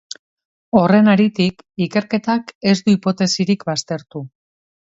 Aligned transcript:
Horren 0.79 1.11
haritik, 1.11 1.61
ikerketak 1.87 2.51
ez 2.73 2.75
du 2.89 2.97
hipotesirik 2.97 3.71
baztertu. 3.73 4.25